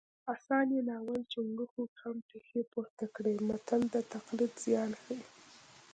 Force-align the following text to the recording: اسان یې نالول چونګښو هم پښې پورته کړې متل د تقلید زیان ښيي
اسان 0.33 0.67
یې 0.75 0.81
نالول 0.89 1.21
چونګښو 1.31 1.83
هم 2.01 2.15
پښې 2.29 2.61
پورته 2.71 3.05
کړې 3.15 3.33
متل 3.47 3.81
د 3.93 3.95
تقلید 4.13 4.53
زیان 4.63 4.91
ښيي 5.01 5.21